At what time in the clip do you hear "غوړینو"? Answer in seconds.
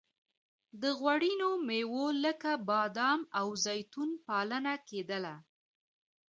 0.99-1.49